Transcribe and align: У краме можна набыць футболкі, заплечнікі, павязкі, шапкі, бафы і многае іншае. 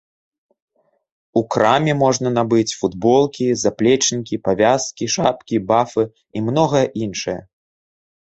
У 1.41 1.41
краме 1.55 1.93
можна 2.03 2.31
набыць 2.37 2.75
футболкі, 2.79 3.49
заплечнікі, 3.63 4.39
павязкі, 4.47 5.05
шапкі, 5.17 5.61
бафы 5.73 6.03
і 6.39 6.43
многае 6.47 6.83
іншае. 7.03 7.37